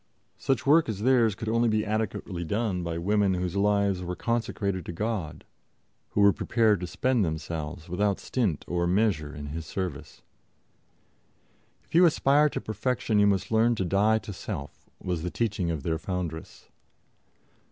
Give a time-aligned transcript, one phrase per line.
[0.39, 4.83] Such work as theirs could only be adequately done by women whose lives were consecrated
[4.87, 5.45] to God,
[6.13, 10.23] who were prepared to spend themselves without stint or measure in His service.
[11.83, 15.69] "If you aspire to perfection, you must learn to die to self" was the teaching
[15.69, 16.67] of their foundress.